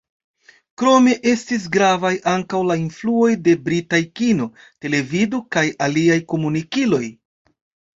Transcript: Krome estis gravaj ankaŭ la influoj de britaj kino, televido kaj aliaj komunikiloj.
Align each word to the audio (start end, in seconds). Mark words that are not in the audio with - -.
Krome 0.81 1.13
estis 1.31 1.67
gravaj 1.75 2.11
ankaŭ 2.33 2.63
la 2.71 2.79
influoj 2.85 3.29
de 3.51 3.57
britaj 3.71 4.03
kino, 4.19 4.51
televido 4.85 5.47
kaj 5.57 5.69
aliaj 5.91 6.23
komunikiloj. 6.35 7.05